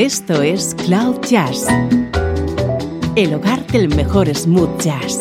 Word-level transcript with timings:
Esto 0.00 0.40
es 0.40 0.74
Cloud 0.86 1.20
Jazz, 1.28 1.66
el 3.16 3.34
hogar 3.34 3.66
del 3.66 3.94
mejor 3.94 4.34
smooth 4.34 4.80
jazz, 4.80 5.20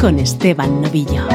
con 0.00 0.18
Esteban 0.18 0.82
Novillo. 0.82 1.28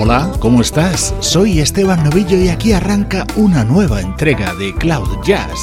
Hola, 0.00 0.30
¿cómo 0.38 0.60
estás? 0.60 1.12
Soy 1.18 1.58
Esteban 1.58 2.04
Novillo 2.04 2.36
y 2.36 2.50
aquí 2.50 2.72
arranca 2.72 3.26
una 3.34 3.64
nueva 3.64 4.00
entrega 4.00 4.54
de 4.54 4.72
Cloud 4.76 5.24
Jazz 5.24 5.58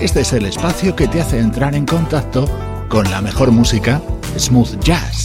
este 0.00 0.20
es 0.20 0.32
el 0.32 0.46
espacio 0.46 0.94
que 0.94 1.08
te 1.08 1.20
hace 1.20 1.38
entrar 1.40 1.74
en 1.74 1.84
contacto 1.84 2.46
con 2.88 3.10
la 3.10 3.20
mejor 3.20 3.50
música, 3.50 4.00
smooth 4.38 4.78
jazz. 4.80 5.17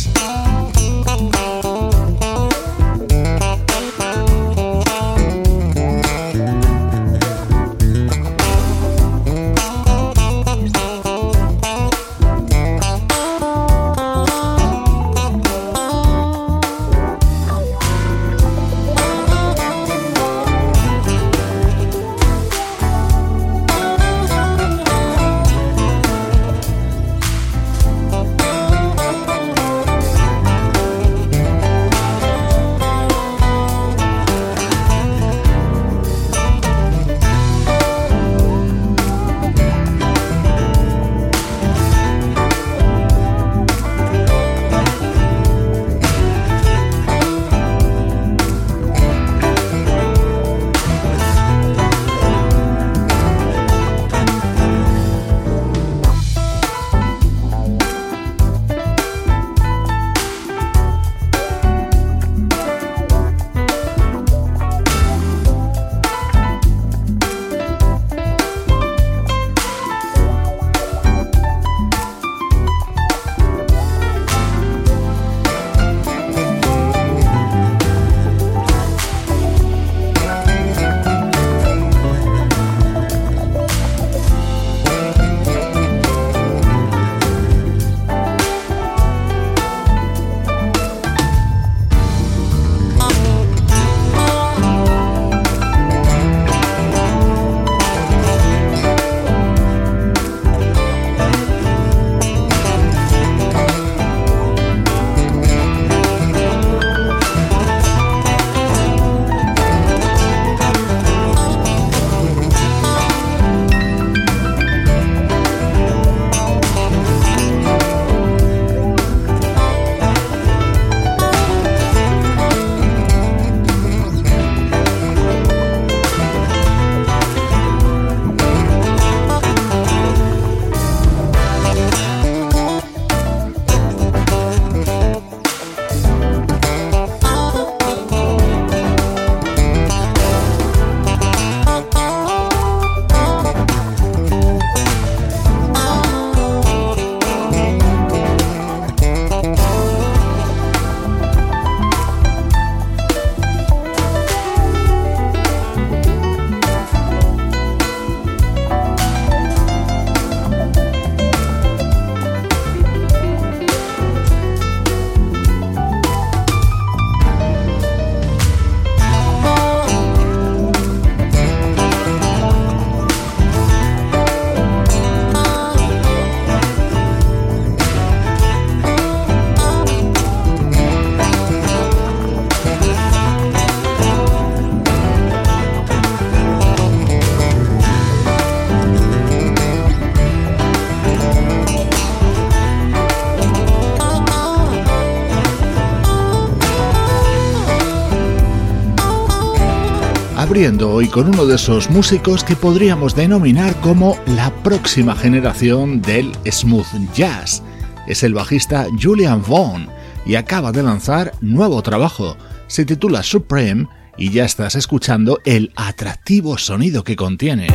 Abriendo 200.53 200.91
hoy 200.91 201.07
con 201.07 201.29
uno 201.29 201.47
de 201.47 201.55
esos 201.55 201.89
músicos 201.89 202.43
que 202.43 202.55
podríamos 202.55 203.15
denominar 203.15 203.75
como 203.81 204.19
la 204.27 204.53
próxima 204.61 205.15
generación 205.15 205.99
del 205.99 206.31
smooth 206.45 207.11
jazz. 207.15 207.63
Es 208.05 208.21
el 208.21 208.35
bajista 208.35 208.85
Julian 209.01 209.41
Vaughn 209.41 209.89
y 210.27 210.35
acaba 210.35 210.71
de 210.71 210.83
lanzar 210.83 211.31
nuevo 211.41 211.81
trabajo. 211.81 212.37
Se 212.67 212.85
titula 212.85 213.23
Supreme 213.23 213.87
y 214.15 214.29
ya 214.29 214.45
estás 214.45 214.75
escuchando 214.75 215.39
el 215.43 215.71
atractivo 215.75 216.59
sonido 216.59 217.03
que 217.03 217.15
contiene. 217.15 217.65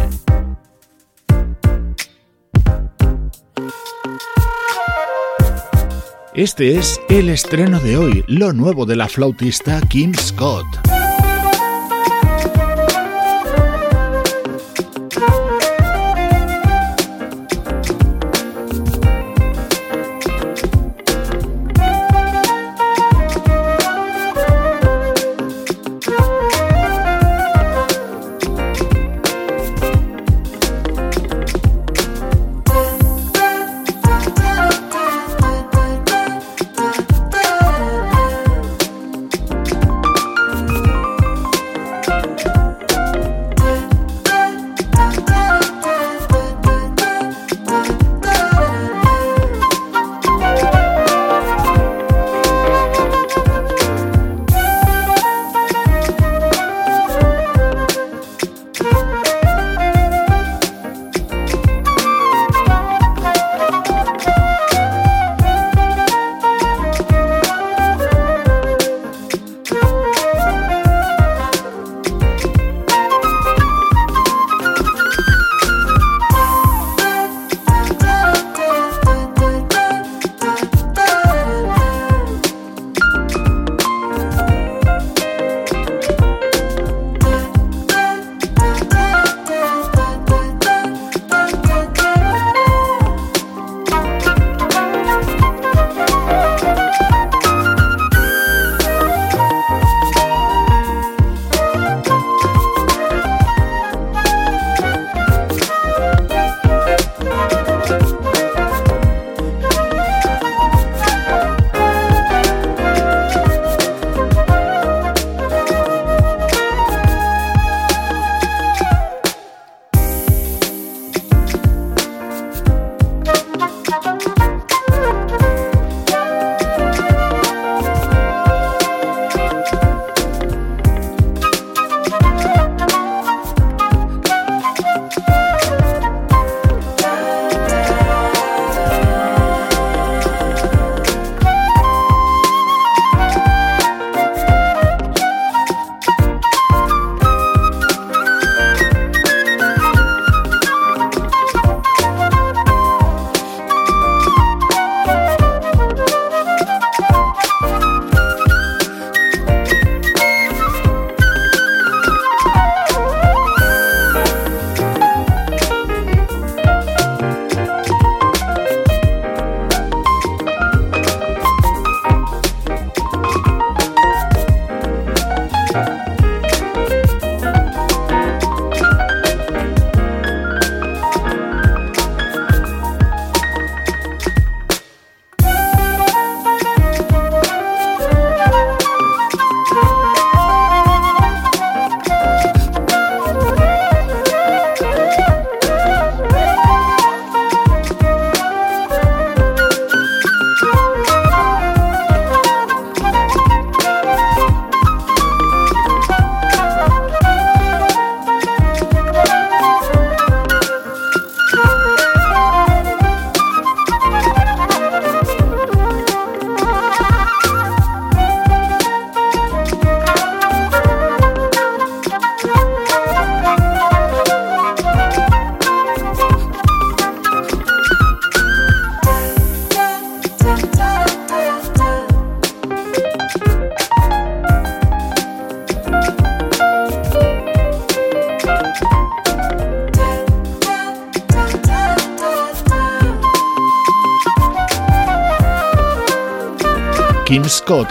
Este 6.33 6.79
es 6.79 7.01
el 7.09 7.29
estreno 7.29 7.81
de 7.81 7.97
hoy, 7.97 8.25
lo 8.29 8.53
nuevo 8.53 8.87
de 8.87 8.95
la 8.95 9.09
flautista 9.09 9.81
Kim 9.89 10.15
Scott. 10.15 10.98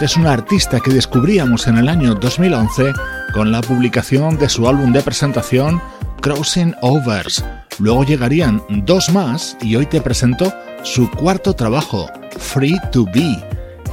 Es 0.00 0.16
una 0.16 0.32
artista 0.32 0.78
que 0.78 0.92
descubríamos 0.92 1.66
en 1.66 1.76
el 1.76 1.88
año 1.88 2.14
2011 2.14 2.92
con 3.34 3.50
la 3.50 3.60
publicación 3.60 4.38
de 4.38 4.48
su 4.48 4.68
álbum 4.68 4.92
de 4.92 5.02
presentación 5.02 5.82
Crossing 6.20 6.72
Overs. 6.82 7.44
Luego 7.80 8.04
llegarían 8.04 8.62
dos 8.68 9.10
más 9.10 9.56
y 9.60 9.74
hoy 9.74 9.86
te 9.86 10.00
presento 10.00 10.54
su 10.84 11.10
cuarto 11.10 11.54
trabajo, 11.54 12.08
Free 12.38 12.78
to 12.92 13.06
Be. 13.06 13.44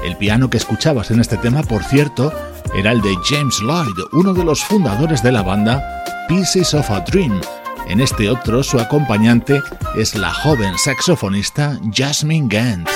El 0.06 0.16
piano 0.18 0.48
que 0.48 0.58
escuchabas 0.58 1.10
en 1.10 1.20
este 1.20 1.38
tema, 1.38 1.64
por 1.64 1.84
cierto, 1.84 2.32
era 2.78 2.92
el 2.92 3.02
de 3.02 3.16
James 3.28 3.60
Lloyd, 3.62 4.06
uno 4.12 4.36
de 4.36 4.44
los 4.44 4.64
fundadores 4.64 5.24
de 5.24 5.32
la 5.32 5.42
banda 5.42 6.04
Pieces 6.28 6.76
of 6.76 6.92
a 6.92 7.00
Dream. 7.00 7.42
En 7.88 8.00
este 8.00 8.30
otro, 8.30 8.62
su 8.62 8.80
acompañante 8.80 9.60
es 9.98 10.14
la 10.14 10.32
joven 10.32 10.78
saxofonista 10.78 11.80
Jasmine 11.92 12.48
Gant. 12.48 12.95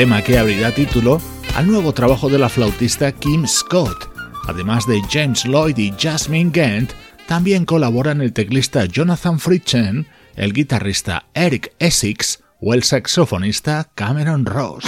Tema 0.00 0.22
que 0.22 0.38
abrirá 0.38 0.70
título 0.70 1.20
al 1.56 1.66
nuevo 1.66 1.92
trabajo 1.92 2.30
de 2.30 2.38
la 2.38 2.48
flautista 2.48 3.12
Kim 3.12 3.46
Scott. 3.46 4.10
Además 4.48 4.86
de 4.86 4.98
James 5.10 5.44
Lloyd 5.44 5.76
y 5.76 5.92
Jasmine 5.98 6.50
Gant, 6.50 6.92
también 7.28 7.66
colaboran 7.66 8.22
el 8.22 8.32
teclista 8.32 8.86
Jonathan 8.86 9.38
Fritchen, 9.38 10.06
el 10.36 10.54
guitarrista 10.54 11.26
Eric 11.34 11.74
Essex 11.78 12.42
o 12.62 12.72
el 12.72 12.82
saxofonista 12.82 13.90
Cameron 13.94 14.46
Ross. 14.46 14.86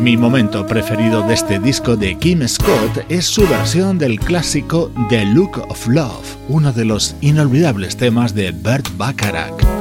Mi 0.00 0.16
momento 0.16 0.66
preferido 0.66 1.22
de 1.28 1.34
este 1.34 1.58
disco 1.58 1.94
de 1.94 2.16
Kim 2.16 2.48
Scott 2.48 3.04
es 3.10 3.26
su 3.26 3.46
versión 3.46 3.98
del 3.98 4.18
clásico 4.18 4.90
The 5.10 5.26
Look 5.26 5.58
of 5.68 5.86
Love, 5.88 6.36
uno 6.48 6.72
de 6.72 6.86
los 6.86 7.14
inolvidables 7.20 7.98
temas 7.98 8.34
de 8.34 8.50
Bert 8.50 8.88
Bacharach. 8.96 9.79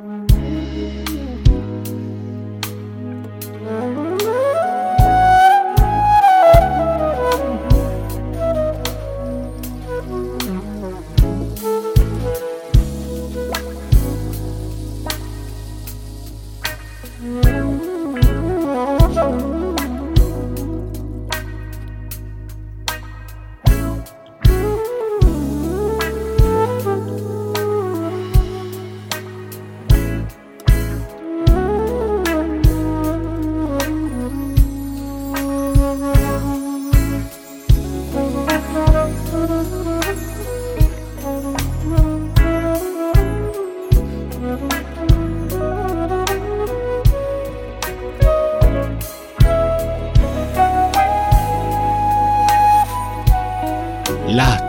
you. 0.00 0.15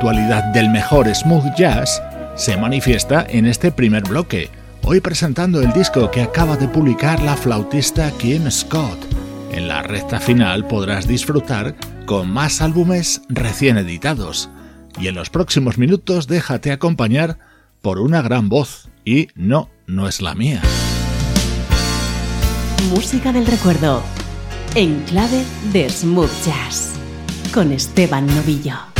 Del 0.07 0.69
mejor 0.69 1.13
smooth 1.13 1.53
jazz 1.57 2.01
se 2.37 2.55
manifiesta 2.55 3.25
en 3.27 3.45
este 3.45 3.73
primer 3.73 4.03
bloque, 4.03 4.49
hoy 4.83 5.01
presentando 5.01 5.61
el 5.61 5.73
disco 5.73 6.09
que 6.11 6.21
acaba 6.21 6.55
de 6.55 6.69
publicar 6.69 7.21
la 7.23 7.35
flautista 7.35 8.09
Kim 8.17 8.49
Scott. 8.49 8.97
En 9.51 9.67
la 9.67 9.83
recta 9.83 10.21
final 10.21 10.65
podrás 10.65 11.09
disfrutar 11.09 11.75
con 12.05 12.31
más 12.31 12.61
álbumes 12.61 13.21
recién 13.27 13.77
editados. 13.77 14.49
Y 14.97 15.09
en 15.09 15.15
los 15.15 15.29
próximos 15.29 15.77
minutos 15.77 16.27
déjate 16.27 16.71
acompañar 16.71 17.37
por 17.81 17.99
una 17.99 18.21
gran 18.21 18.47
voz, 18.47 18.87
y 19.03 19.27
no, 19.35 19.69
no 19.87 20.07
es 20.07 20.21
la 20.21 20.35
mía. 20.35 20.61
Música 22.91 23.33
del 23.33 23.45
recuerdo, 23.45 24.01
en 24.73 25.01
clave 25.01 25.43
de 25.73 25.89
smooth 25.89 26.31
jazz, 26.45 26.93
con 27.53 27.73
Esteban 27.73 28.25
Novillo. 28.27 28.96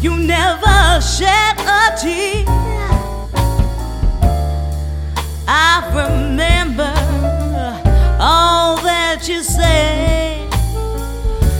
You 0.00 0.16
never 0.16 1.00
shed 1.00 1.58
a 1.60 1.94
tear. 2.00 2.44
I 5.46 5.82
remember 5.92 6.94
all 8.18 8.76
that 8.82 9.28
you 9.28 9.42
said. 9.42 10.48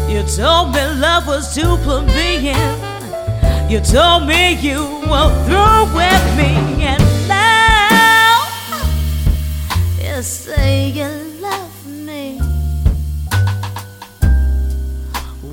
You 0.09 0.23
told 0.23 0.73
me 0.75 0.85
love 1.01 1.27
was 1.27 1.55
too 1.55 1.77
plebeian. 1.85 2.79
You 3.71 3.81
told 3.81 4.27
me 4.27 4.55
you 4.55 4.81
were 5.11 5.31
through 5.45 5.95
with 5.95 6.25
me, 6.37 6.83
and 6.83 7.03
now 7.29 8.49
you 10.01 10.23
say 10.23 10.89
you 10.89 11.09
love 11.41 11.87
me. 11.87 12.41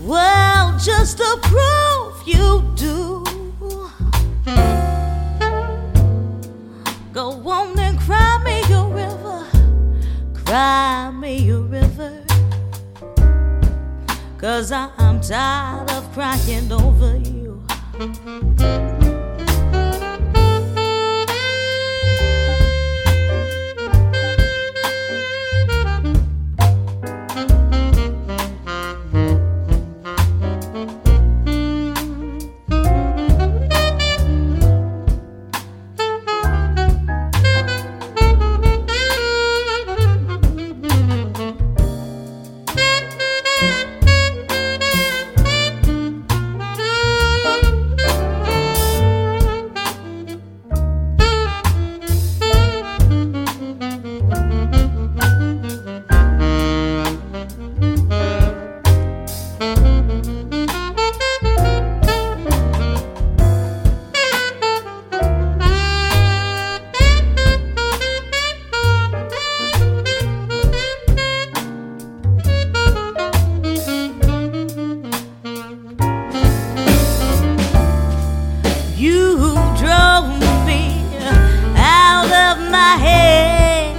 Well, 0.06 0.80
just 0.80 1.18
to 1.18 1.38
prove 1.42 2.24
you 2.26 2.67
cry 10.48 11.12
me 11.12 11.50
a 11.50 11.58
river. 11.60 12.24
Cause 14.38 14.72
I'm 14.72 15.20
tired 15.20 15.92
of 15.92 16.10
crying 16.14 16.72
over 16.72 17.18
you. 17.18 17.62
My 82.70 82.96
head. 82.98 83.96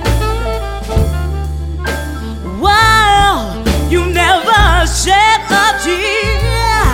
Wow, 2.61 3.63
you 3.89 4.07
never 4.07 4.87
shed 4.87 5.41
a 5.51 5.79
tear. 5.83 6.85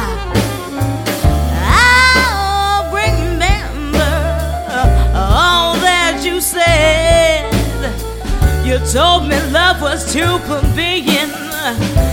I'll 1.67 2.93
remember 2.93 4.15
all 5.15 5.75
that 5.87 6.23
you 6.25 6.41
said. 6.41 7.51
You 8.65 8.79
told 8.93 9.29
me 9.29 9.41
love 9.51 9.81
was 9.81 10.13
too 10.13 10.39
plebeian. 10.47 11.31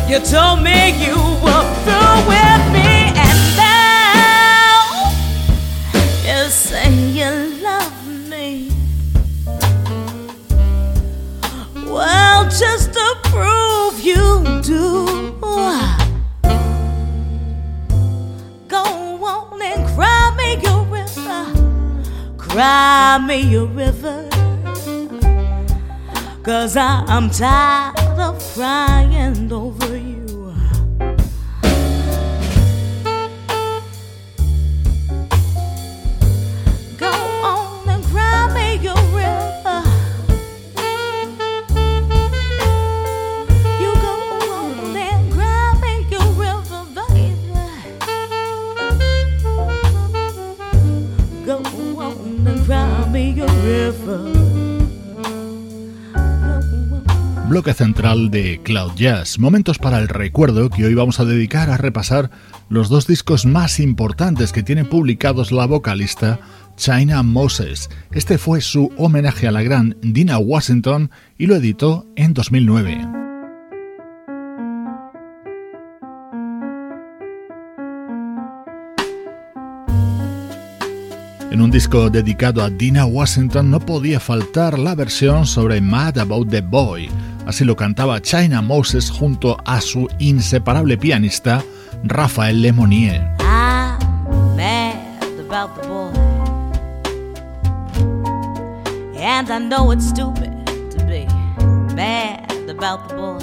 You 0.08 0.20
told 0.20 0.62
me 0.64 0.92
you 1.06 1.18
were 1.44 1.68
through 1.84 2.20
with 2.28 2.64
me, 2.72 3.12
and 3.16 3.40
now 3.58 5.12
you 6.26 6.50
say 6.50 6.90
do. 14.72 15.06
Go 18.68 18.84
on 19.34 19.62
and 19.62 19.82
cry 19.94 20.24
me 20.40 20.50
a 20.74 20.76
river. 20.98 21.44
Cry 22.38 23.20
me 23.28 23.38
a 23.56 23.66
river. 23.66 24.20
Cause 26.44 26.76
I'm 26.78 27.30
tired 27.30 28.20
of 28.28 28.36
crying 28.54 29.52
over 29.52 29.98
you. 29.98 30.01
Central 57.70 58.32
de 58.32 58.60
Cloud 58.64 58.94
Jazz, 58.96 59.38
momentos 59.38 59.78
para 59.78 60.00
el 60.00 60.08
recuerdo 60.08 60.70
que 60.72 60.84
hoy 60.84 60.96
vamos 60.96 61.20
a 61.20 61.26
dedicar 61.26 61.70
a 61.70 61.78
repasar 61.78 62.32
los 62.70 62.90
dos 62.90 63.06
discos 63.06 63.46
más 63.46 63.80
importantes 63.80 64.52
que 64.52 64.64
tiene 64.64 64.84
publicados 64.84 65.52
la 65.52 65.68
vocalista 65.68 66.40
China 66.76 67.22
Moses. 67.22 67.90
Este 68.12 68.40
fue 68.40 68.62
su 68.62 68.92
homenaje 68.98 69.48
a 69.48 69.52
la 69.52 69.62
gran 69.62 69.96
Dina 70.02 70.40
Washington 70.40 71.12
y 71.38 71.46
lo 71.46 71.56
editó 71.56 72.08
en 72.16 72.34
2009. 72.34 73.22
En 81.52 81.62
un 81.62 81.70
disco 81.70 82.10
dedicado 82.10 82.64
a 82.64 82.70
Dina 82.70 83.06
Washington 83.06 83.70
no 83.70 83.80
podía 83.80 84.20
faltar 84.20 84.80
la 84.80 84.96
versión 84.96 85.46
sobre 85.46 85.82
Mad 85.82 86.18
About 86.18 86.50
the 86.50 86.62
Boy. 86.62 87.10
Así 87.46 87.66
lo 87.66 87.76
cantaba 87.76 88.22
China 88.22 88.62
Moses 88.62 89.10
junto 89.10 89.58
a 89.66 89.82
su 89.82 90.08
inseparable 90.20 90.98
pianista 90.98 91.64
Rafael 92.04 92.62
Lemonnier. 92.62 93.22
I'm 93.40 94.56
mad 94.56 95.24
about 95.40 95.76
the 95.82 95.88
boy. 95.88 96.12
And 99.18 99.50
I 99.50 99.60
know 99.60 99.92
it's 99.92 100.08
stupid 100.08 100.52
to 100.92 101.04
be 101.06 101.26
mad 101.96 102.52
about 102.70 103.10
the 103.10 103.16
boy. 103.16 103.40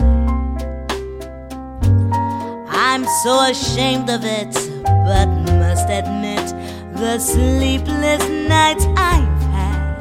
I'm 2.71 3.05
so 3.23 3.41
ashamed 3.51 4.09
of 4.11 4.25
it, 4.25 4.55
but 4.85 5.27
must 5.59 5.91
admit 5.91 6.55
the 6.95 7.19
sleepless 7.19 8.29
nights 8.49 8.87
I've 8.97 9.43
had 9.53 9.99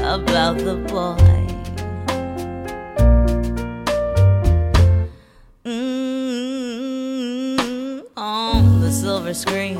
about 0.00 0.58
the 0.58 0.76
boy. 0.76 1.31
Silver 9.34 9.50
screen, 9.50 9.78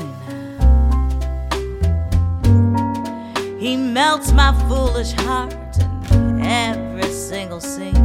he 3.59 3.75
melts 3.75 4.31
my 4.31 4.53
foolish 4.67 5.13
heart 5.13 5.53
in 6.11 6.41
every 6.41 7.11
single 7.11 7.59
scene. 7.59 7.95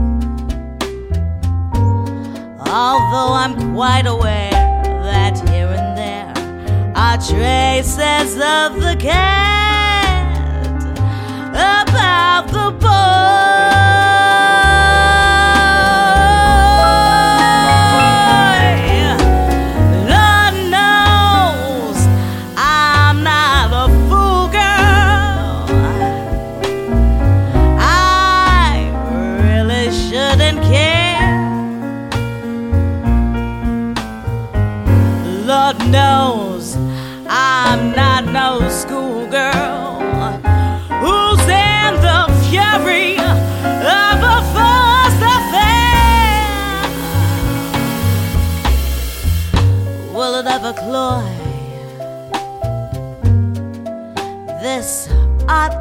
Although 2.61 3.33
I'm 3.33 3.75
quite 3.75 4.07
aware 4.07 4.51
that 4.51 5.39
here 5.49 5.69
and 5.69 5.97
there 5.97 6.33
are 6.95 7.17
traces 7.17 8.35
of 8.35 8.81
the 8.81 8.97
cat 8.99 10.83
about 11.53 12.47
the 12.49 12.79
cloy. 12.79 14.18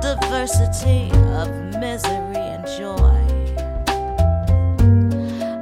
Diversity 0.02 1.10
of 1.42 1.48
misery 1.80 2.46
and 2.54 2.66
joy. 2.78 3.22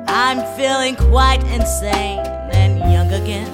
I'm 0.08 0.40
feeling 0.58 0.96
quite 0.96 1.44
insane 1.44 2.20
and 2.52 2.80
young 2.92 3.12
again, 3.12 3.52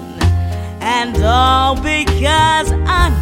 and 0.81 1.15
all 1.23 1.75
because 1.75 2.71
I'm 2.71 3.20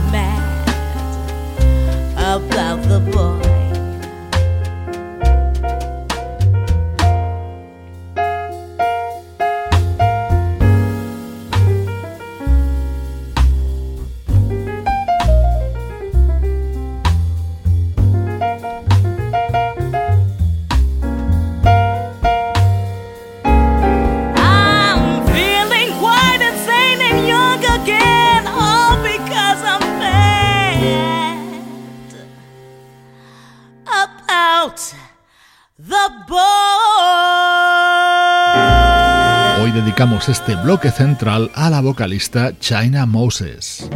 este 40.29 40.55
bloque 40.55 40.91
central 40.91 41.49
a 41.55 41.71
la 41.71 41.81
vocalista 41.81 42.53
China 42.59 43.07
Moses. 43.07 43.89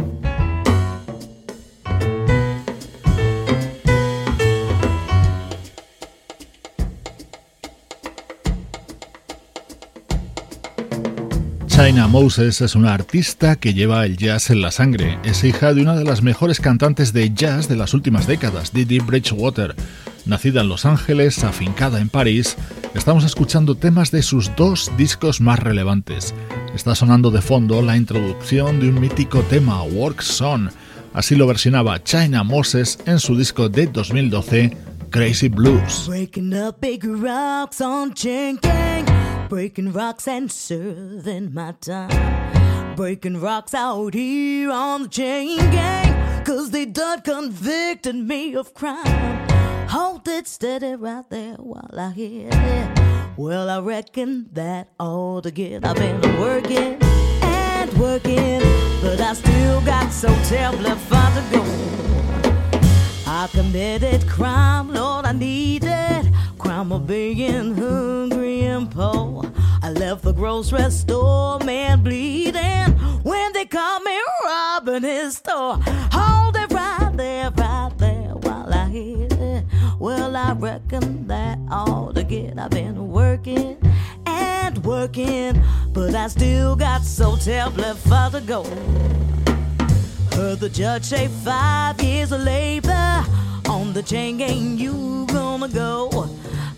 China 11.68 12.08
Moses 12.08 12.60
es 12.60 12.74
una 12.74 12.94
artista 12.94 13.54
que 13.56 13.72
lleva 13.72 14.04
el 14.04 14.16
jazz 14.16 14.50
en 14.50 14.60
la 14.60 14.72
sangre. 14.72 15.18
Es 15.22 15.44
hija 15.44 15.72
de 15.72 15.82
una 15.82 15.94
de 15.94 16.04
las 16.04 16.22
mejores 16.22 16.58
cantantes 16.58 17.12
de 17.12 17.32
jazz 17.32 17.68
de 17.68 17.76
las 17.76 17.94
últimas 17.94 18.26
décadas, 18.26 18.72
Didi 18.72 18.98
Bridgewater. 18.98 19.76
Nacida 20.26 20.62
en 20.62 20.68
Los 20.68 20.84
Ángeles, 20.84 21.44
afincada 21.44 22.00
en 22.00 22.08
París, 22.08 22.56
estamos 22.94 23.24
escuchando 23.24 23.74
temas 23.74 24.10
de 24.10 24.22
sus 24.22 24.54
dos 24.56 24.90
discos 24.96 25.40
más 25.40 25.58
relevantes. 25.58 26.34
Está 26.74 26.94
sonando 26.94 27.30
de 27.30 27.42
fondo 27.42 27.82
la 27.82 27.96
introducción 27.96 28.80
de 28.80 28.88
un 28.88 29.00
mítico 29.00 29.42
tema, 29.42 29.82
Work 29.82 30.22
Song. 30.22 30.70
Así 31.12 31.36
lo 31.36 31.46
versionaba 31.46 32.02
China 32.02 32.42
Moses 32.42 32.98
en 33.06 33.20
su 33.20 33.36
disco 33.36 33.68
de 33.68 33.86
2012, 33.86 34.76
Crazy 35.10 35.48
Blues. 35.48 36.06
Breaking 36.08 36.54
up 36.54 36.80
big 36.80 37.04
rocks 37.04 37.80
on 37.80 38.14
chain 38.14 38.58
gang, 38.60 39.04
breaking 39.48 39.92
rocks 39.92 40.26
and 40.26 40.50
serving 40.50 41.52
my 41.52 41.72
time. 41.80 42.94
Breaking 42.96 43.40
rocks 43.40 43.74
out 43.74 44.14
here 44.14 44.70
on 44.70 45.04
the 45.04 45.08
chain 45.08 45.58
gang, 45.70 46.44
cause 46.44 46.70
they 46.70 46.86
done 46.86 47.22
convicted 47.22 48.16
me 48.16 48.56
of 48.56 48.72
crime. 48.74 49.33
Hold 49.94 50.26
it 50.26 50.48
steady 50.48 50.96
right 50.96 51.24
there 51.30 51.54
while 51.54 51.94
I 51.96 52.10
hit 52.10 52.52
it. 52.52 52.98
Well, 53.36 53.70
I 53.70 53.78
reckon 53.78 54.48
that 54.54 54.88
all 54.98 55.40
to 55.40 55.52
get. 55.52 55.84
I've 55.86 55.94
been 55.94 56.20
working 56.40 56.98
and 57.00 57.92
working, 57.92 58.60
but 59.00 59.20
I 59.20 59.34
still 59.34 59.80
got 59.82 60.10
so 60.10 60.34
terribly 60.48 60.90
far 60.96 61.30
to 61.30 61.42
go. 61.52 61.62
I 63.24 63.46
committed 63.52 64.26
crime, 64.28 64.92
Lord, 64.92 65.26
I 65.26 65.32
needed 65.32 66.34
crime 66.58 66.90
of 66.90 67.06
being 67.06 67.76
hungry 67.76 68.62
and 68.62 68.90
poor. 68.90 69.44
I 69.80 69.92
left 69.92 70.24
the 70.24 70.32
grocery 70.32 70.90
store, 70.90 71.60
man, 71.60 72.02
bleeding 72.02 72.98
when 73.22 73.52
they 73.52 73.66
caught 73.66 74.02
me 74.02 74.18
robbing 74.44 75.04
his 75.04 75.36
store. 75.36 75.78
Hold 76.10 76.56
it 76.56 76.72
right 76.72 77.12
there, 77.14 77.52
right 77.52 77.92
there 77.96 78.34
while 78.34 78.74
I 78.74 78.88
hit 78.88 79.23
I 80.46 80.52
reckon 80.52 81.26
that 81.28 81.58
all 81.70 82.12
to 82.12 82.22
get. 82.22 82.58
I've 82.58 82.68
been 82.68 83.08
working 83.08 83.78
and 84.26 84.76
working, 84.84 85.58
but 85.94 86.14
I 86.14 86.28
still 86.28 86.76
got 86.76 87.02
so 87.02 87.36
terribly 87.36 87.94
far 87.94 88.30
to 88.30 88.42
go. 88.42 88.62
Heard 90.36 90.60
the 90.60 90.68
judge 90.68 91.04
say 91.04 91.28
five 91.28 91.98
years 92.02 92.30
of 92.30 92.42
labor 92.42 93.24
on 93.70 93.94
the 93.94 94.02
chain 94.02 94.36
gang 94.36 94.76
you 94.76 95.26
gonna 95.28 95.68
go. 95.68 96.28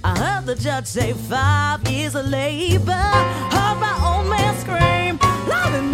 I 0.04 0.16
heard 0.16 0.46
the 0.46 0.54
judge 0.54 0.86
say 0.86 1.12
five 1.12 1.82
years 1.90 2.14
of 2.14 2.26
labor. 2.28 2.92
Heard 2.92 3.78
my 3.80 3.94
old 4.06 4.28
man 4.28 4.54
scream, 4.58 5.18
let 5.48 5.72
me 5.72 5.90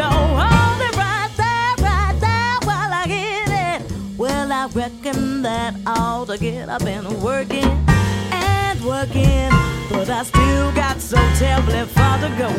I 4.53 4.67
reckon 4.67 5.41
that 5.43 5.75
all 5.87 6.27
to 6.27 6.37
get 6.37 6.69
I've 6.69 6.85
been 6.85 7.23
working 7.23 7.65
and 8.31 8.85
working, 8.85 9.49
but 9.89 10.11
I 10.11 10.25
still 10.25 10.71
got 10.73 11.01
so 11.01 11.17
terribly 11.39 11.85
far 11.87 12.19
to 12.19 12.29
go. 12.37 12.51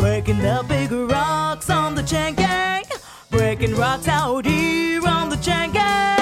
Breaking 0.00 0.38
the 0.38 0.64
big 0.66 0.90
rocks 0.92 1.68
on 1.68 1.94
the 1.94 2.02
chain 2.02 2.34
gang, 2.34 2.84
breaking 3.30 3.76
rocks 3.76 4.08
out 4.08 4.46
here 4.46 5.06
on 5.06 5.28
the 5.28 5.36
chain 5.36 5.72
gang. 5.72 6.19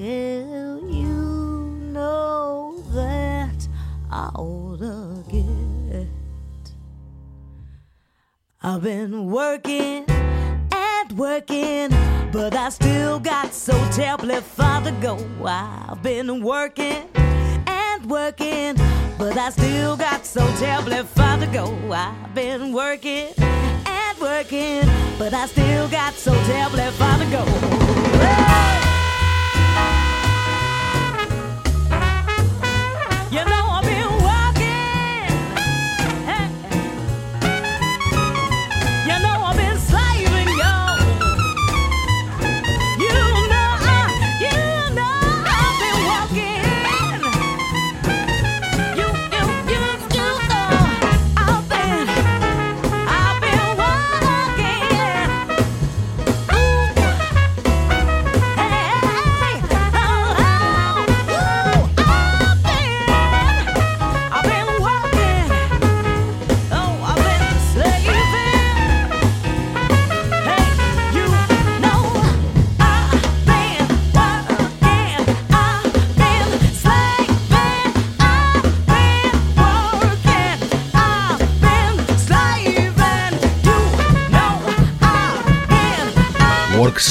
well, 0.00 0.80
you 0.90 1.14
know 1.92 2.82
that 2.92 3.68
I 4.10 4.30
oughta 4.34 5.22
get. 5.30 6.06
I've 8.62 8.82
been 8.82 9.30
working 9.30 10.06
and 10.08 11.18
working, 11.18 11.90
but 12.32 12.54
I 12.54 12.70
still 12.70 13.18
got 13.18 13.52
so 13.52 13.72
terribly 13.92 14.40
far 14.40 14.82
to 14.84 14.92
go. 15.02 15.18
I've 15.44 16.02
been 16.02 16.42
working 16.42 17.08
and 17.66 18.10
working, 18.10 18.76
but 19.18 19.36
I 19.36 19.50
still 19.50 19.96
got 19.96 20.24
so 20.24 20.46
terribly 20.56 21.02
far 21.02 21.38
to 21.38 21.46
go. 21.46 21.66
I've 21.92 22.34
been 22.34 22.72
working 22.72 23.34
and 23.38 24.18
working, 24.18 24.82
but 25.18 25.34
I 25.34 25.46
still 25.46 25.88
got 25.88 26.14
so 26.14 26.32
terribly 26.44 26.90
far 26.92 27.18
to 27.18 27.24
go. 27.26 27.44
Hey! 28.24 28.89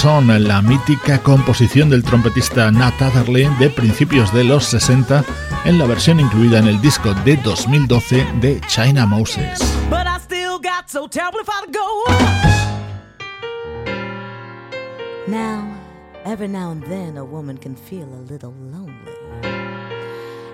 La 0.09 0.63
mítica 0.63 1.21
composición 1.21 1.91
del 1.91 2.03
trompetista 2.03 2.71
Nat 2.71 2.99
Adderley 2.99 3.47
de 3.59 3.69
principios 3.69 4.33
de 4.33 4.43
los 4.43 4.65
60 4.65 5.23
en 5.65 5.77
la 5.77 5.85
versión 5.85 6.19
incluida 6.19 6.57
en 6.57 6.67
el 6.67 6.81
disco 6.81 7.13
de 7.23 7.37
2012 7.37 8.25
de 8.41 8.59
China 8.61 9.05
Moses. 9.05 9.59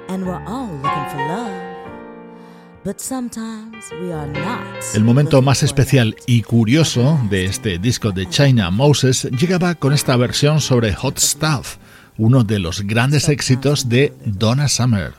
And 0.07 0.25
we're 0.27 0.43
all 0.45 0.67
looking 0.67 1.09
for 1.09 1.17
love. 1.27 1.74
El 4.93 5.03
momento 5.03 5.41
más 5.41 5.63
especial 5.63 6.15
y 6.27 6.43
curioso 6.43 7.19
de 7.31 7.45
este 7.45 7.79
disco 7.79 8.11
de 8.11 8.29
China 8.29 8.69
Moses 8.69 9.23
llegaba 9.31 9.73
con 9.73 9.91
esta 9.91 10.15
versión 10.17 10.61
sobre 10.61 10.93
Hot 10.93 11.17
Stuff, 11.17 11.77
uno 12.19 12.43
de 12.43 12.59
los 12.59 12.81
grandes 12.81 13.27
éxitos 13.27 13.89
de 13.89 14.13
Donna 14.23 14.67
Summer. 14.67 15.15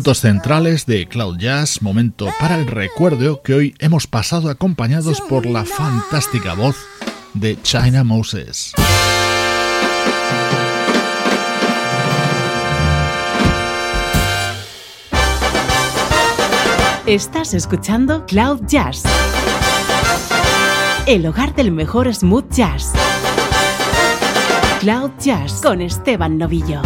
Minutos 0.00 0.20
centrales 0.20 0.86
de 0.86 1.06
Cloud 1.06 1.36
Jazz, 1.36 1.82
momento 1.82 2.26
para 2.40 2.54
el 2.54 2.66
recuerdo 2.66 3.42
que 3.42 3.52
hoy 3.52 3.74
hemos 3.80 4.06
pasado 4.06 4.48
acompañados 4.48 5.20
por 5.20 5.44
la 5.44 5.66
fantástica 5.66 6.54
voz 6.54 6.74
de 7.34 7.60
China 7.60 8.02
Moses. 8.02 8.72
Estás 17.04 17.52
escuchando 17.52 18.24
Cloud 18.24 18.62
Jazz, 18.66 19.02
el 21.04 21.26
hogar 21.26 21.54
del 21.54 21.72
mejor 21.72 22.14
smooth 22.14 22.48
jazz. 22.50 22.92
Cloud 24.80 25.10
Jazz 25.18 25.60
con 25.60 25.82
Esteban 25.82 26.38
Novillo. 26.38 26.80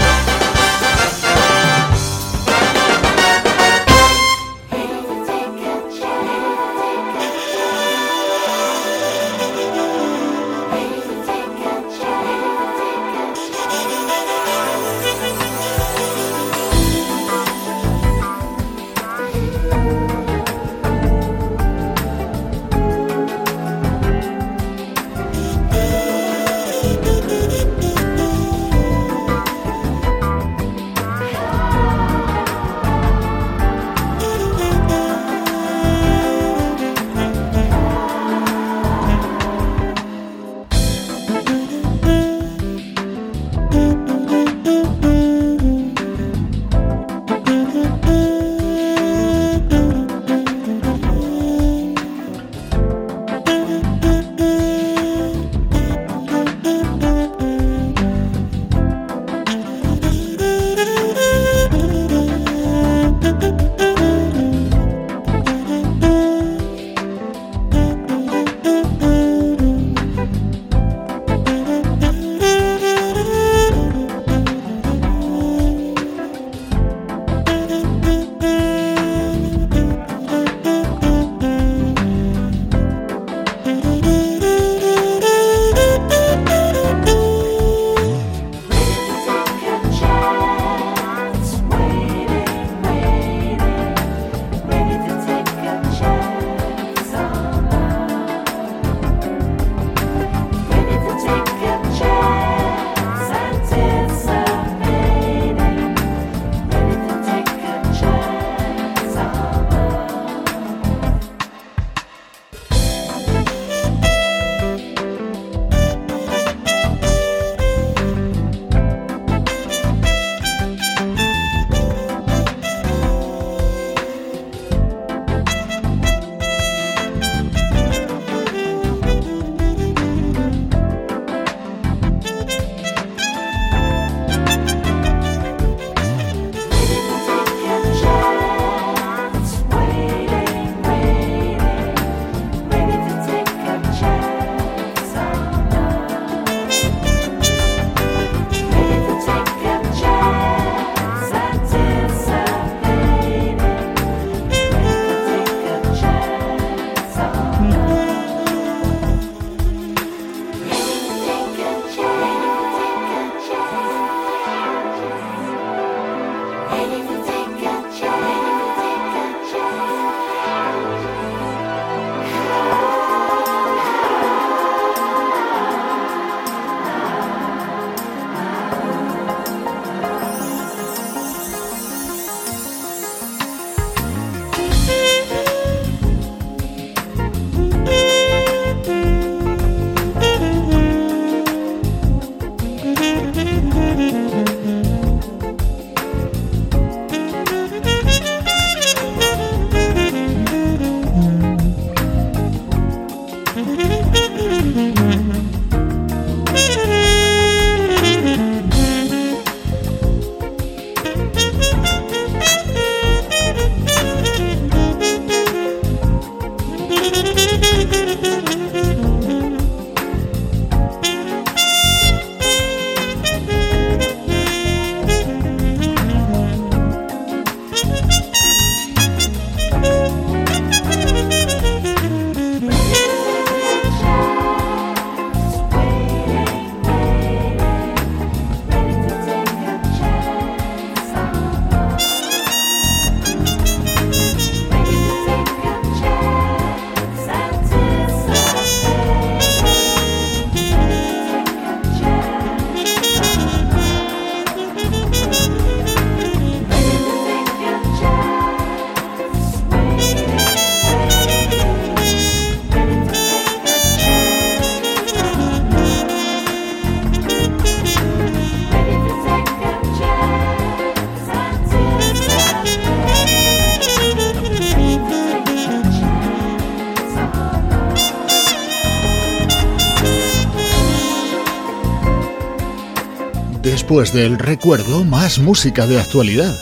Después 283.95 284.12
del 284.12 284.38
recuerdo, 284.40 285.05
más 285.05 285.38
música 285.38 285.86
de 285.86 286.01
actualidad. 286.01 286.53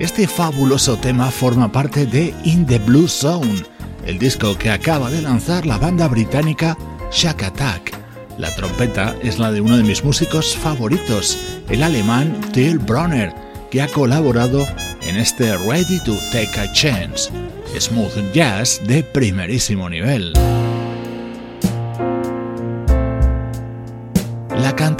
Este 0.00 0.26
fabuloso 0.26 0.96
tema 0.96 1.30
forma 1.30 1.70
parte 1.70 2.04
de 2.04 2.34
In 2.42 2.66
the 2.66 2.80
Blue 2.80 3.06
Zone, 3.06 3.62
el 4.04 4.18
disco 4.18 4.58
que 4.58 4.70
acaba 4.70 5.08
de 5.08 5.22
lanzar 5.22 5.66
la 5.66 5.78
banda 5.78 6.08
británica 6.08 6.76
Shack 7.12 7.44
Attack. 7.44 7.96
La 8.38 8.52
trompeta 8.56 9.14
es 9.22 9.38
la 9.38 9.52
de 9.52 9.60
uno 9.60 9.76
de 9.76 9.84
mis 9.84 10.02
músicos 10.02 10.56
favoritos, 10.56 11.38
el 11.68 11.84
alemán 11.84 12.40
Till 12.52 12.80
Bronner, 12.80 13.32
que 13.70 13.82
ha 13.82 13.86
colaborado 13.86 14.66
en 15.02 15.16
este 15.16 15.56
Ready 15.58 16.00
to 16.00 16.18
Take 16.32 16.58
a 16.58 16.72
Chance, 16.72 17.30
smooth 17.78 18.32
jazz 18.34 18.80
de 18.84 19.04
primerísimo 19.04 19.88
nivel. 19.88 20.32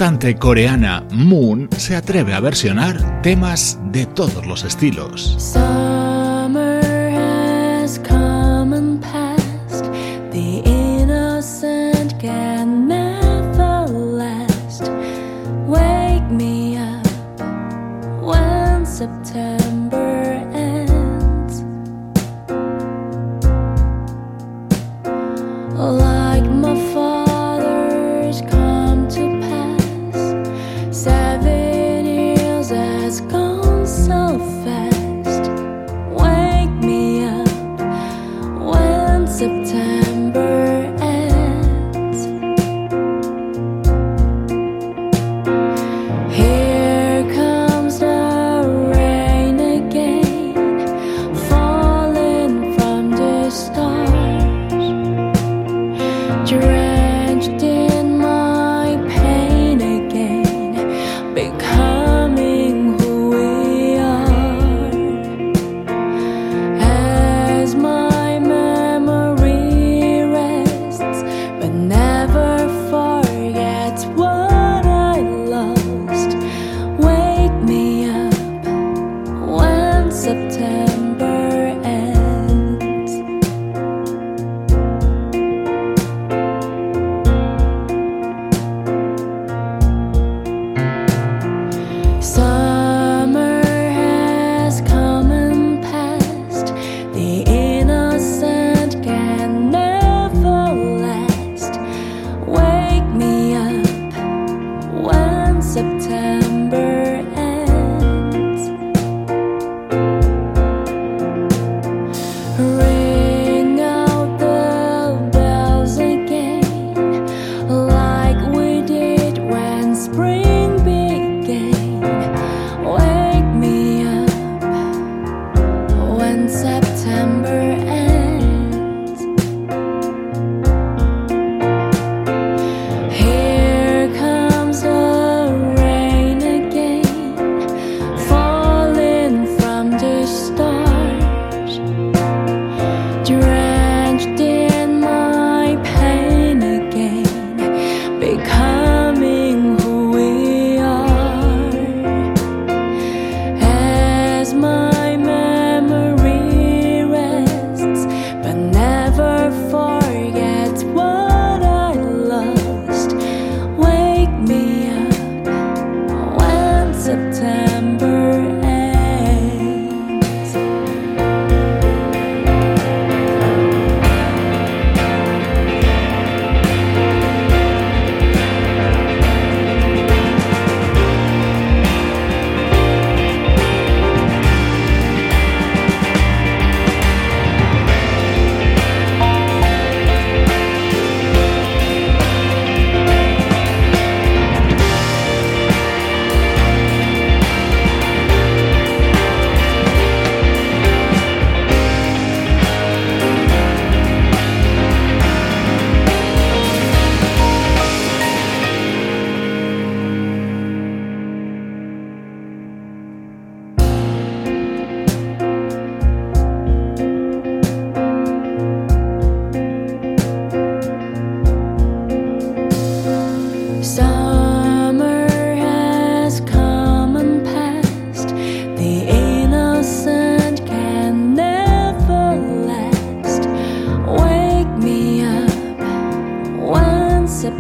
Cantante 0.01 0.35
coreana 0.37 1.05
Moon 1.11 1.69
se 1.77 1.95
atreve 1.95 2.33
a 2.33 2.41
versionar 2.41 3.21
temas 3.21 3.79
de 3.93 4.07
todos 4.07 4.47
los 4.47 4.65
estilos. 4.65 5.37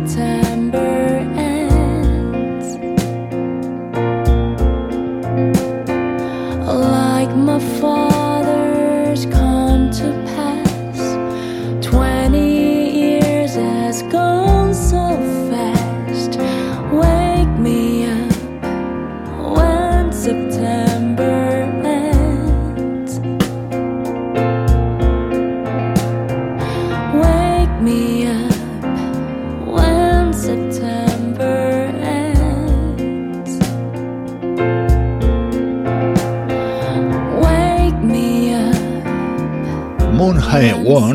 在。 0.07 0.49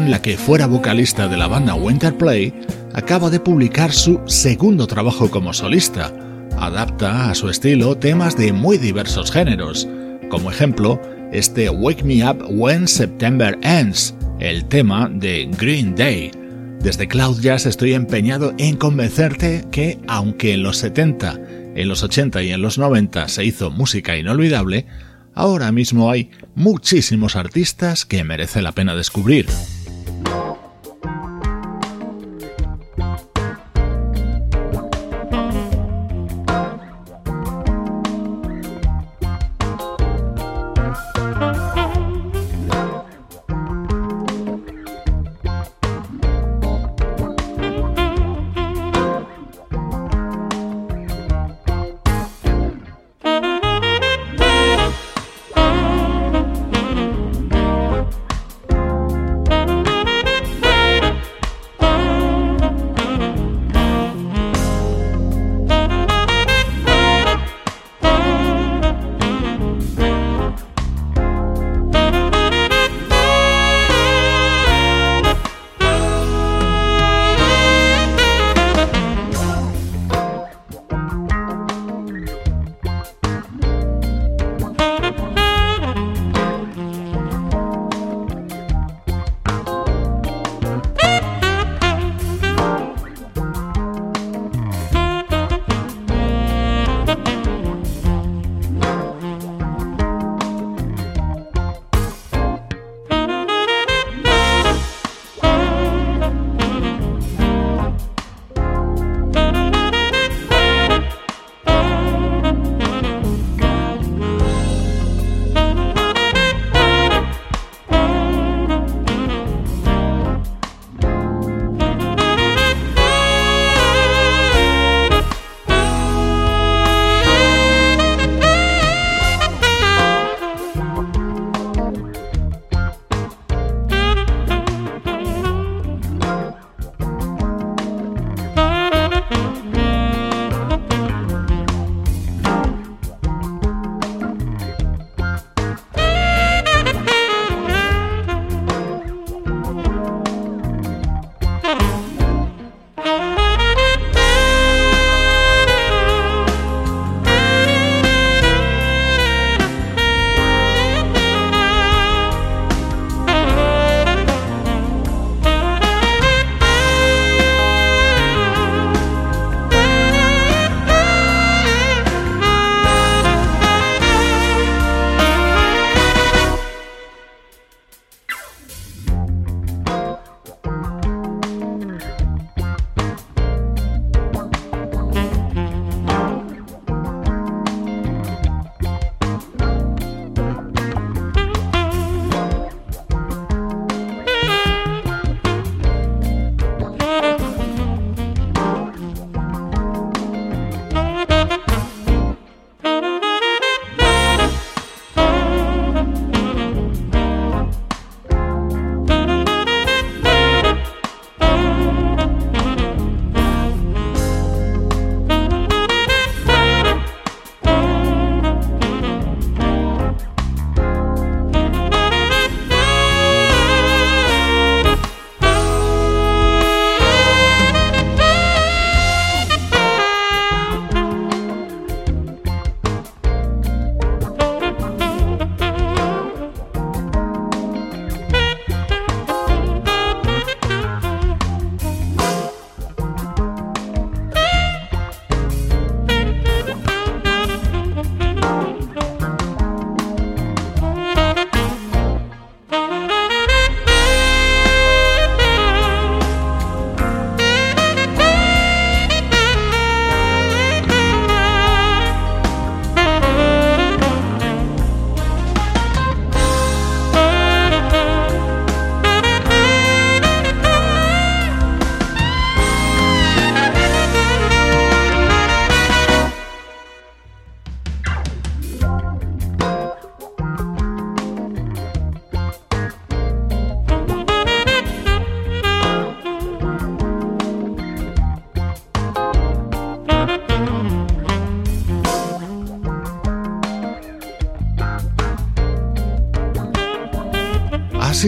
Hae-won, 0.06 0.12
la 0.12 0.22
que 0.22 0.38
fuera 0.38 0.68
vocalista 0.68 1.28
de 1.28 1.38
la 1.38 1.48
banda 1.48 1.76
Winterplay, 1.76 2.54
acaba 2.94 3.30
de 3.30 3.40
publicar 3.40 3.92
su 3.92 4.20
segundo 4.26 4.88
trabajo 4.88 5.30
como 5.30 5.54
solista. 5.54 6.14
Adapta 6.58 7.30
a 7.30 7.36
su 7.36 7.50
estilo 7.50 7.98
temas 7.98 8.38
de 8.38 8.54
muy 8.54 8.78
diversos 8.78 9.32
géneros. 9.32 9.88
Como 10.30 10.52
ejemplo, 10.52 11.02
este 11.32 11.70
Wake 11.70 12.04
Me 12.04 12.28
Up 12.30 12.46
When 12.50 12.88
September 12.88 13.58
Ends, 13.62 14.16
el 14.40 14.66
tema 14.66 15.10
de 15.10 15.50
Green 15.58 15.96
Day. 15.96 16.32
Desde 16.80 17.08
Cloud 17.08 17.42
Jazz 17.42 17.66
estoy 17.66 17.94
empeñado 17.94 18.54
en 18.58 18.78
convencerte 18.78 19.66
que, 19.72 20.00
aunque 20.08 20.54
en 20.54 20.64
los 20.64 20.78
70, 20.78 21.40
en 21.76 21.88
los 21.88 22.04
80 22.04 22.44
y 22.44 22.52
en 22.52 22.62
los 22.62 22.78
90 22.78 23.28
se 23.28 23.44
hizo 23.44 23.72
música 23.72 24.16
inolvidable, 24.18 24.86
ahora 25.34 25.72
mismo 25.72 26.12
hay 26.12 26.32
muchísimos 26.54 27.36
artistas 27.36 28.06
que 28.06 28.24
merece 28.24 28.62
la 28.62 28.72
pena 28.72 28.96
descubrir. 28.96 29.48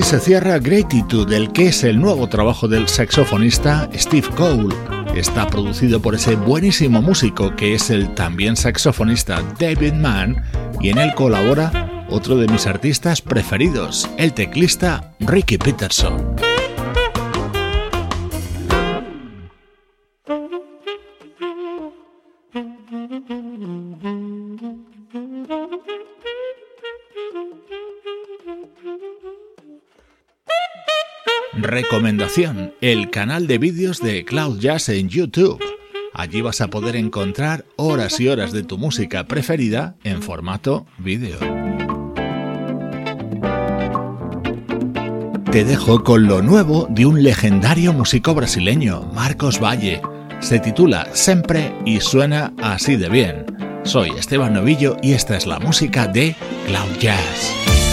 Así 0.02 0.10
se 0.12 0.20
cierra 0.20 0.60
Gratitude, 0.60 1.26
del 1.26 1.52
que 1.52 1.70
es 1.70 1.84
el 1.84 2.00
nuevo 2.00 2.28
trabajo 2.30 2.68
del 2.68 2.88
saxofonista 2.88 3.90
Steve 3.96 4.28
Cole. 4.36 4.76
Está 5.16 5.48
producido 5.48 6.00
por 6.00 6.14
ese 6.14 6.36
buenísimo 6.36 7.02
músico 7.02 7.56
que 7.56 7.74
es 7.74 7.90
el 7.90 8.14
también 8.14 8.56
saxofonista 8.56 9.42
David 9.60 9.94
Mann 9.94 10.44
y 10.82 10.90
en 10.90 11.00
él 11.00 11.14
colabora 11.16 12.06
otro 12.10 12.38
de 12.38 12.48
mis 12.48 12.68
artistas 12.68 13.22
preferidos, 13.22 14.08
el 14.18 14.34
teclista 14.34 15.14
Ricky 15.20 15.58
Peterson. 15.58 16.36
Recomendación, 31.82 32.74
el 32.82 33.12
canal 33.12 33.46
de 33.46 33.60
vídeos 33.60 34.02
de 34.02 34.26
Cloud 34.26 34.58
Jazz 34.60 34.90
en 34.90 35.10
YouTube. 35.10 35.64
Allí 36.12 36.42
vas 36.42 36.60
a 36.60 36.72
poder 36.72 36.96
encontrar 36.96 37.66
horas 37.76 38.20
y 38.20 38.28
horas 38.28 38.52
de 38.52 38.64
tu 38.64 38.80
música 38.80 39.28
preferida 39.28 39.96
en 40.04 40.24
formato 40.24 40.88
vídeo. 40.98 41.38
Te 45.52 45.64
dejo 45.66 46.04
con 46.04 46.26
lo 46.26 46.42
nuevo 46.42 46.88
de 46.90 47.06
un 47.06 47.22
legendario 47.22 47.94
músico 47.94 48.34
brasileño, 48.34 49.12
Marcos 49.14 49.62
Valle. 49.62 50.02
Se 50.40 50.58
titula 50.58 51.08
Sempre 51.14 51.76
y 51.86 52.00
suena 52.00 52.54
así 52.60 52.96
de 52.96 53.10
bien. 53.10 53.46
Soy 53.84 54.10
Esteban 54.18 54.56
Novillo 54.56 54.98
y 55.04 55.14
esta 55.14 55.38
es 55.38 55.46
la 55.46 55.60
música 55.60 56.08
de 56.08 56.36
Cloud 56.66 56.98
Jazz. 57.00 57.87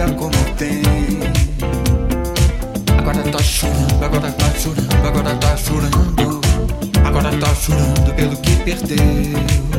olha 0.00 0.12
como 0.14 0.30
tem. 0.58 0.82
Agora 2.98 3.22
tá 3.22 3.38
chorando, 3.42 4.04
agora 4.04 4.32
tá 4.32 4.50
chorando, 4.50 5.06
agora 5.06 5.34
tá 5.36 5.56
chorando. 5.56 6.40
Agora 7.04 7.30
tá 7.38 7.54
chorando 7.54 8.14
pelo 8.14 8.36
que 8.36 8.56
perdeu. 8.56 9.75